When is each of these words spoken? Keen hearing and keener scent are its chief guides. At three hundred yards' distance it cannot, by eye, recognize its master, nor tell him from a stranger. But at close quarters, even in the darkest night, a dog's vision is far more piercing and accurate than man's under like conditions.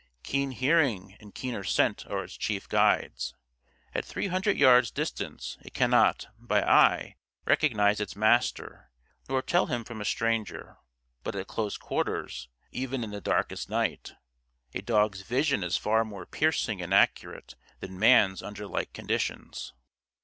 Keen 0.23 0.49
hearing 0.49 1.15
and 1.19 1.35
keener 1.35 1.63
scent 1.63 2.07
are 2.07 2.23
its 2.23 2.35
chief 2.35 2.67
guides. 2.67 3.35
At 3.93 4.03
three 4.03 4.25
hundred 4.29 4.57
yards' 4.57 4.89
distance 4.89 5.59
it 5.61 5.75
cannot, 5.75 6.25
by 6.39 6.63
eye, 6.63 7.17
recognize 7.45 7.99
its 7.99 8.15
master, 8.15 8.89
nor 9.29 9.43
tell 9.43 9.67
him 9.67 9.83
from 9.83 10.01
a 10.01 10.05
stranger. 10.05 10.77
But 11.21 11.35
at 11.35 11.45
close 11.45 11.77
quarters, 11.77 12.49
even 12.71 13.03
in 13.03 13.11
the 13.11 13.21
darkest 13.21 13.69
night, 13.69 14.13
a 14.73 14.81
dog's 14.81 15.21
vision 15.21 15.61
is 15.63 15.77
far 15.77 16.03
more 16.03 16.25
piercing 16.25 16.81
and 16.81 16.95
accurate 16.95 17.53
than 17.79 17.99
man's 17.99 18.41
under 18.41 18.65
like 18.65 18.93
conditions. 18.93 19.71